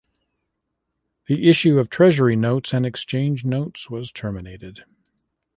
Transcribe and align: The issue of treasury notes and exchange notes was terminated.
The 1.27 1.47
issue 1.47 1.77
of 1.77 1.87
treasury 1.91 2.35
notes 2.35 2.73
and 2.73 2.87
exchange 2.87 3.45
notes 3.45 3.87
was 3.87 4.11
terminated. 4.11 4.83